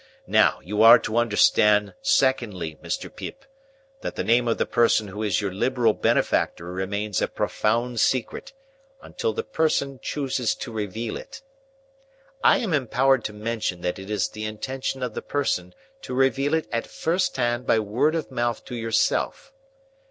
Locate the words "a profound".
7.21-7.99